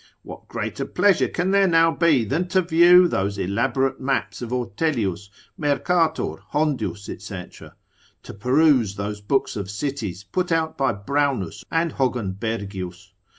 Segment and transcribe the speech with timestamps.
[0.23, 5.29] What greater pleasure can there now be, than to view those elaborate maps of Ortelius,
[5.59, 7.51] Mercator, Hondius, &c.?
[8.23, 13.11] To peruse those books of cities, put out by Braunus and Hogenbergius?